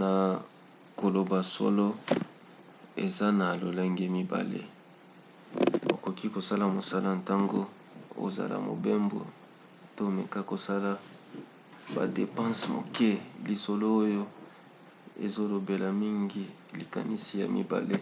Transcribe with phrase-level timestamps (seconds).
[0.00, 0.10] na
[1.00, 1.86] koloba solo
[3.06, 4.62] eza na lolenge mibale:
[5.94, 7.60] okoki kosala mosala ntango
[8.24, 9.20] ozala mobembo
[9.94, 10.90] to meka kosala
[11.94, 13.10] badepanse moke.
[13.46, 14.22] lisolo oyo
[15.26, 16.44] ezolobela mingi
[16.78, 17.96] likanisi ya mibale